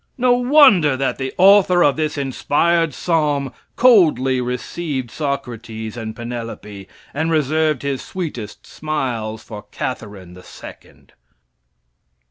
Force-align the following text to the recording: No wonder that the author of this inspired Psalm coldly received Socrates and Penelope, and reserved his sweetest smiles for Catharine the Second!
No 0.17 0.31
wonder 0.33 0.97
that 0.97 1.19
the 1.19 1.31
author 1.37 1.83
of 1.83 1.95
this 1.95 2.17
inspired 2.17 2.91
Psalm 2.91 3.53
coldly 3.75 4.41
received 4.41 5.11
Socrates 5.11 5.95
and 5.95 6.15
Penelope, 6.15 6.87
and 7.13 7.29
reserved 7.29 7.83
his 7.83 8.01
sweetest 8.01 8.65
smiles 8.65 9.43
for 9.43 9.61
Catharine 9.71 10.33
the 10.33 10.41
Second! 10.41 11.13